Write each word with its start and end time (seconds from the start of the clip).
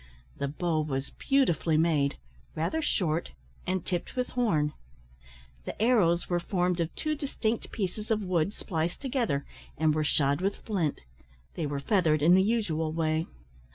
The 0.37 0.47
bow 0.47 0.81
was 0.81 1.11
beautifully 1.11 1.77
made; 1.77 2.17
rather 2.55 2.81
short, 2.81 3.33
and 3.67 3.85
tipped 3.85 4.15
with 4.15 4.31
horn. 4.31 4.73
The 5.65 5.79
arrows 5.79 6.27
were 6.27 6.39
formed 6.39 6.79
of 6.79 6.95
two 6.95 7.13
distinct 7.13 7.71
pieces 7.71 8.09
of 8.09 8.23
wood 8.23 8.51
spliced 8.51 8.99
together, 8.99 9.45
and 9.77 9.93
were 9.93 10.03
shod 10.03 10.41
with 10.41 10.55
flint; 10.55 11.01
they 11.53 11.67
were 11.67 11.79
feathered 11.79 12.23
in 12.23 12.33
the 12.33 12.41
usual 12.41 12.91
way. 12.91 13.27